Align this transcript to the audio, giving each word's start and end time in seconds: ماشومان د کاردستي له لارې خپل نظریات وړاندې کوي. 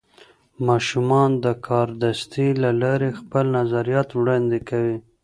ماشومان 0.67 1.29
د 1.45 1.45
کاردستي 1.67 2.47
له 2.63 2.69
لارې 2.81 3.09
خپل 3.19 3.45
نظریات 3.57 4.09
وړاندې 4.13 4.59
کوي. 4.69 4.97